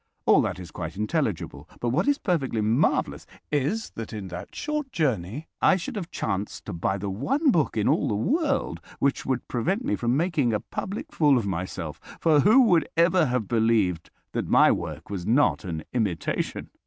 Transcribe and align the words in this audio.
All 0.25 0.41
that 0.41 0.57
is 0.57 0.71
quite 0.71 0.97
intelligible. 0.97 1.69
But 1.79 1.89
what 1.89 2.07
is 2.07 2.17
perfectly 2.17 2.61
marvellous 2.61 3.27
is 3.51 3.91
that 3.91 4.11
in 4.13 4.29
that 4.29 4.55
short 4.55 4.91
journey 4.91 5.47
I 5.61 5.75
should 5.75 5.95
have 5.95 6.09
chanced 6.09 6.65
to 6.65 6.73
buy 6.73 6.97
the 6.97 7.07
one 7.11 7.51
book 7.51 7.77
in 7.77 7.87
all 7.87 8.07
the 8.07 8.15
world 8.15 8.79
which 8.97 9.27
would 9.27 9.47
prevent 9.47 9.85
me 9.85 9.95
from 9.95 10.17
making 10.17 10.53
a 10.53 10.59
public 10.59 11.13
fool 11.13 11.37
of 11.37 11.45
myself, 11.45 11.99
for 12.19 12.39
who 12.39 12.63
would 12.63 12.89
ever 12.97 13.27
have 13.27 13.47
believed 13.47 14.09
that 14.31 14.47
my 14.47 14.71
work 14.71 15.11
was 15.11 15.27
not 15.27 15.63
an 15.65 15.83
imitation? 15.93 16.71